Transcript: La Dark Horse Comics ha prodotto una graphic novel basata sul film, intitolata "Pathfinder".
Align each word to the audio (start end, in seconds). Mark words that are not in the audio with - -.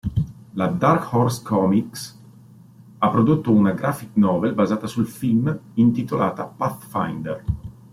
La 0.59 0.67
Dark 0.83 1.11
Horse 1.13 1.43
Comics 1.45 2.17
ha 2.97 3.09
prodotto 3.11 3.51
una 3.51 3.73
graphic 3.73 4.15
novel 4.15 4.55
basata 4.55 4.87
sul 4.87 5.05
film, 5.05 5.55
intitolata 5.75 6.45
"Pathfinder". 6.47 7.43